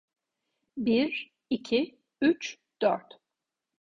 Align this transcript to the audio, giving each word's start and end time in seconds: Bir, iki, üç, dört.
Bir, 0.77 1.31
iki, 1.49 1.97
üç, 2.21 2.57
dört. 2.81 3.19